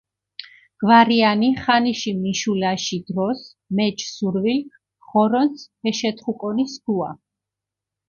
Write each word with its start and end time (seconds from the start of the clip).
გვარიანი 0.83 1.49
ხანიში 1.65 2.13
მიშულაში 2.23 2.99
დროს, 3.11 3.45
მეჩჷ 3.75 4.07
სრუვილქ, 4.15 4.69
ღორონს 5.07 5.57
ქეშეთხუკონი 5.81 6.65
სქუა. 6.75 7.11